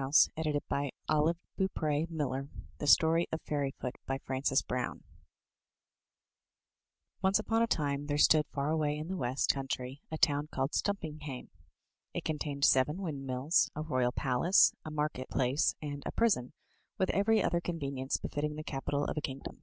[0.00, 5.04] Joseph Rodman Drake II MY BOOK HOUSE THE STORY OF FAIRYFOOT* Frances Browne
[7.22, 10.70] NCE upon a time there stood far away in the west country a town called
[10.72, 11.50] Stumpinghame.
[12.14, 16.54] It contained seven windmills, a royal palace, a market place, and a prison,
[16.96, 19.60] with every other convenience .befitting the capital of a kingdom.